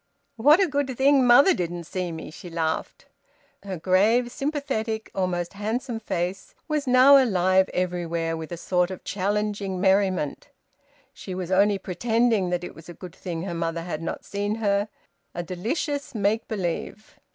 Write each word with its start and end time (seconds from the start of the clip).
"What 0.35 0.59
a 0.59 0.65
good 0.65 0.97
thing 0.97 1.27
mother 1.27 1.53
didn't 1.53 1.83
see 1.83 2.11
me!" 2.11 2.31
she 2.31 2.49
laughed. 2.49 3.05
Her 3.61 3.77
grave, 3.77 4.31
sympathetic, 4.31 5.11
almost 5.13 5.53
handsome 5.53 5.99
face 5.99 6.55
was 6.67 6.87
now 6.87 7.23
alive 7.23 7.69
everywhere 7.71 8.35
with 8.35 8.51
a 8.51 8.57
sort 8.57 8.89
of 8.89 9.03
challenging 9.03 9.79
merriment. 9.79 10.49
She 11.13 11.35
was 11.35 11.51
only 11.51 11.77
pretending 11.77 12.49
that 12.49 12.63
it 12.63 12.73
was 12.73 12.89
a 12.89 12.95
good 12.95 13.15
thing 13.15 13.43
her 13.43 13.53
mother 13.53 13.83
had 13.83 14.01
not 14.01 14.25
seen 14.25 14.55
her: 14.55 14.89
a 15.35 15.43
delicious 15.43 16.15
make 16.15 16.47
believe. 16.47 17.19